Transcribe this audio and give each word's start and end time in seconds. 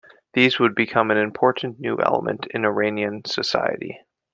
These 0.33 0.59
would 0.59 0.73
become 0.73 1.11
an 1.11 1.17
important 1.19 1.79
new 1.79 1.99
element 1.99 2.47
in 2.55 2.65
Iranian 2.65 3.23
society. 3.23 3.99